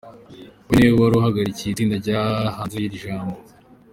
[0.71, 3.35] Uyu ni we wari uhagarariye itsinda ryahanze iri jambo.